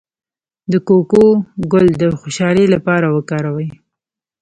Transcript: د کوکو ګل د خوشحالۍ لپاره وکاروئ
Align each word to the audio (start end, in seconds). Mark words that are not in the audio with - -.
د 0.71 0.73
کوکو 0.87 1.25
ګل 1.71 1.87
د 2.01 2.03
خوشحالۍ 2.19 2.65
لپاره 2.75 3.07
وکاروئ 3.15 3.69